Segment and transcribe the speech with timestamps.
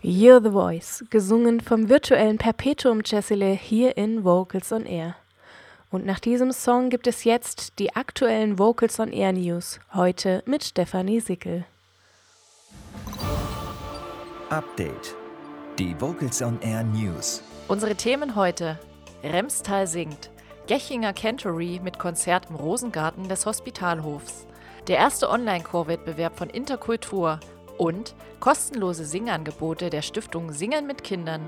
[0.00, 5.16] You're the Voice, gesungen vom virtuellen Perpetuum Cecile hier in Vocals on Air.
[5.90, 10.62] Und nach diesem Song gibt es jetzt die aktuellen Vocals on Air News, heute mit
[10.62, 11.64] Stefanie Sickel.
[14.50, 15.16] Update.
[15.80, 17.42] Die Vocals on Air News.
[17.66, 18.78] Unsere Themen heute:
[19.24, 20.30] Remstal singt,
[20.68, 24.46] Gechinger Cantory mit Konzert im Rosengarten des Hospitalhofs,
[24.86, 27.40] der erste Online-Chorwettbewerb von Interkultur
[27.78, 31.42] und kostenlose Singangebote der Stiftung Singen mit Kindern.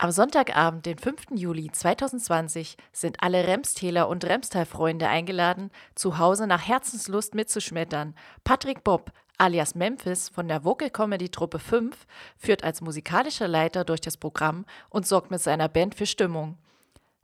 [0.00, 1.32] Am Sonntagabend, den 5.
[1.34, 8.14] Juli 2020, sind alle Remstäler und Remstal-Freunde eingeladen, zu Hause nach Herzenslust mitzuschmettern.
[8.44, 14.00] Patrick Bob, alias Memphis von der Vocal Comedy Truppe 5, führt als musikalischer Leiter durch
[14.00, 16.58] das Programm und sorgt mit seiner Band für Stimmung.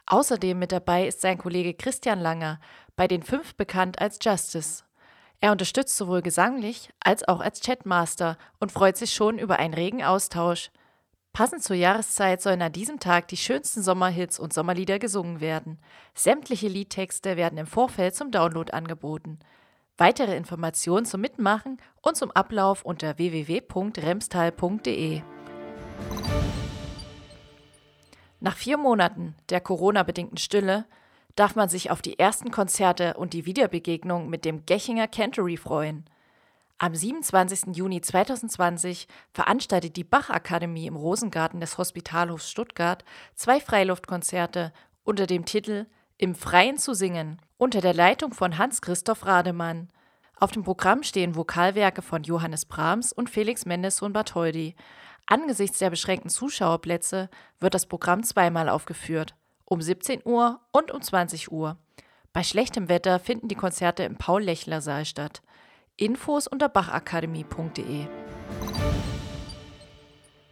[0.07, 2.59] Außerdem mit dabei ist sein Kollege Christian Langer,
[2.97, 4.83] bei den fünf bekannt als Justice.
[5.45, 10.03] Er unterstützt sowohl gesanglich als auch als Chatmaster und freut sich schon über einen regen
[10.03, 10.71] Austausch.
[11.35, 15.79] Passend zur Jahreszeit sollen an diesem Tag die schönsten Sommerhits und Sommerlieder gesungen werden.
[16.15, 19.39] Sämtliche Liedtexte werden im Vorfeld zum Download angeboten.
[19.99, 25.21] Weitere Informationen zum Mitmachen und zum Ablauf unter www.remstal.de.
[28.41, 30.87] Nach vier Monaten der Corona-bedingten Stille
[31.37, 36.05] darf man sich auf die ersten Konzerte und die Wiederbegegnung mit dem Gechinger Cantory freuen.
[36.79, 37.77] Am 27.
[37.77, 44.73] Juni 2020 veranstaltet die Bach-Akademie im Rosengarten des Hospitalhofs Stuttgart zwei Freiluftkonzerte
[45.05, 45.87] unter dem Titel
[46.19, 49.89] Im Freien zu singen unter der Leitung von Hans-Christoph Rademann.
[50.39, 54.75] Auf dem Programm stehen Vokalwerke von Johannes Brahms und Felix Mendelssohn Bartholdy.
[55.27, 59.35] Angesichts der beschränkten Zuschauerplätze wird das Programm zweimal aufgeführt
[59.67, 61.77] um 17 Uhr und um 20 Uhr.
[62.33, 65.43] Bei schlechtem Wetter finden die Konzerte im Paul-Lechler-Saal statt.
[65.97, 68.07] Infos unter bachakademie.de.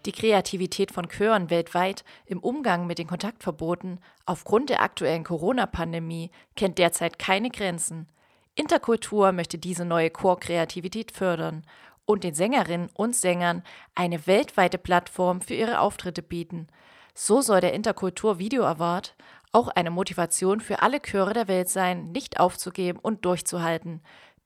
[0.06, 6.78] Die Kreativität von Chören weltweit im Umgang mit den Kontaktverboten aufgrund der aktuellen Corona-Pandemie kennt
[6.78, 8.08] derzeit keine Grenzen.
[8.54, 11.64] Interkultur möchte diese neue Chorkreativität fördern
[12.04, 13.62] und den Sängerinnen und Sängern
[13.94, 16.68] eine weltweite Plattform für ihre Auftritte bieten–
[17.14, 19.14] so soll der Interkultur Video Award
[19.52, 24.00] auch eine Motivation für alle Chöre der Welt sein, nicht aufzugeben und durchzuhalten,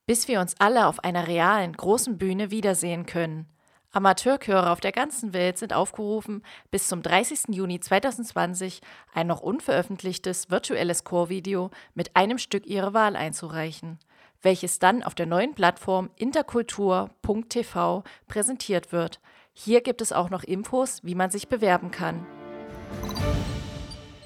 [0.07, 3.47] bis wir uns alle auf einer realen, großen Bühne wiedersehen können.
[3.93, 7.55] Amateurchöre auf der ganzen Welt sind aufgerufen, bis zum 30.
[7.55, 8.83] Juni 2020
[9.15, 13.99] ein noch unveröffentlichtes virtuelles Chorvideo mit einem Stück ihrer Wahl einzureichen,
[14.43, 19.21] welches dann auf der neuen Plattform interkultur.tv präsentiert wird.
[19.55, 22.27] Hier gibt es auch noch Infos, wie man sich bewerben kann.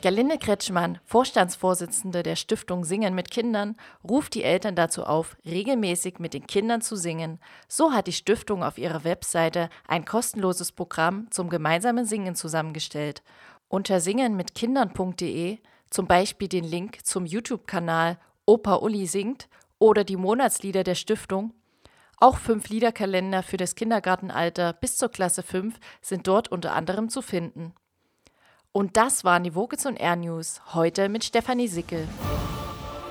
[0.03, 6.33] Gerlinde Kretschmann, Vorstandsvorsitzende der Stiftung Singen mit Kindern, ruft die Eltern dazu auf, regelmäßig mit
[6.33, 7.39] den Kindern zu singen.
[7.69, 13.23] So hat die Stiftung auf ihrer Webseite ein kostenloses Programm zum gemeinsamen Singen zusammengestellt.
[13.69, 15.59] Unter singenmitkindern.de
[15.91, 21.53] zum Beispiel den Link zum YouTube-Kanal Opa Uli singt oder die Monatslieder der Stiftung.
[22.17, 27.21] Auch fünf Liederkalender für das Kindergartenalter bis zur Klasse 5 sind dort unter anderem zu
[27.21, 27.75] finden.
[28.73, 32.07] Und das waren die Vocals und Air News, heute mit Stefanie Sickel.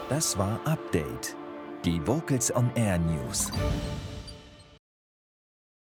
[0.08, 1.36] Das war Update,
[1.84, 3.52] die Vocals on Air News.